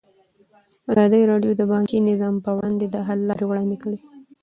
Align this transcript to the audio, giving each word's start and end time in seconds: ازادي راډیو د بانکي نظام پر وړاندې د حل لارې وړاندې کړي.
ازادي 0.91 1.21
راډیو 1.31 1.51
د 1.59 1.61
بانکي 1.71 1.97
نظام 2.09 2.35
پر 2.43 2.51
وړاندې 2.57 2.85
د 2.89 2.97
حل 3.07 3.19
لارې 3.29 3.45
وړاندې 3.47 3.77
کړي. 3.83 3.99